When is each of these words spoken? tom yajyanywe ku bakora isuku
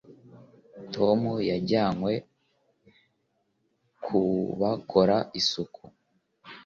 tom 0.93 1.19
yajyanywe 1.49 2.13
ku 4.05 4.19
bakora 4.61 5.17
isuku 5.39 5.83